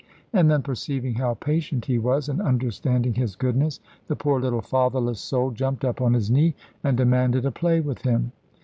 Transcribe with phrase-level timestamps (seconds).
[0.33, 5.19] And then perceiving how patient he was, and understanding his goodness, the poor little fatherless
[5.19, 8.31] soul jumped up on his knee, and demanded a play with him.